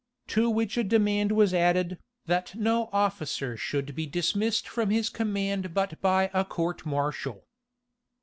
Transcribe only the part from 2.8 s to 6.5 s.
officer should be dismissed from his command but by a